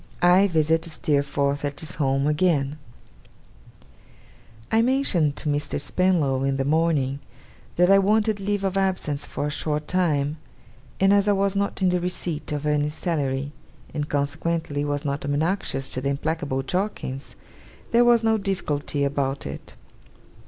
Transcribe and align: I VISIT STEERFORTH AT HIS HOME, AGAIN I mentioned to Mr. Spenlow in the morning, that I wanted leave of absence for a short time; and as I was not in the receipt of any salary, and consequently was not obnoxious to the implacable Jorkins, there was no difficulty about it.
I 0.19 0.47
VISIT 0.47 0.85
STEERFORTH 0.85 1.63
AT 1.63 1.79
HIS 1.79 1.95
HOME, 2.01 2.25
AGAIN 2.25 2.77
I 4.71 4.81
mentioned 4.81 5.35
to 5.35 5.47
Mr. 5.49 5.79
Spenlow 5.79 6.43
in 6.43 6.57
the 6.57 6.65
morning, 6.65 7.19
that 7.75 7.91
I 7.91 7.99
wanted 7.99 8.39
leave 8.39 8.63
of 8.63 8.77
absence 8.77 9.27
for 9.27 9.45
a 9.45 9.51
short 9.51 9.87
time; 9.87 10.37
and 10.99 11.13
as 11.13 11.27
I 11.27 11.33
was 11.33 11.55
not 11.55 11.83
in 11.83 11.89
the 11.89 11.99
receipt 12.01 12.51
of 12.51 12.65
any 12.65 12.89
salary, 12.89 13.51
and 13.93 14.09
consequently 14.09 14.83
was 14.83 15.05
not 15.05 15.23
obnoxious 15.23 15.87
to 15.91 16.01
the 16.01 16.09
implacable 16.09 16.63
Jorkins, 16.63 17.35
there 17.91 18.03
was 18.03 18.23
no 18.23 18.39
difficulty 18.39 19.03
about 19.03 19.45
it. 19.45 19.75